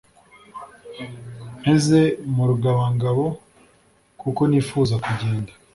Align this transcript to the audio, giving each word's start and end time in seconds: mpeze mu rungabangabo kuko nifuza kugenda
mpeze 1.59 1.99
mu 2.33 2.43
rungabangabo 2.49 3.25
kuko 4.21 4.41
nifuza 4.49 4.95
kugenda 5.05 5.51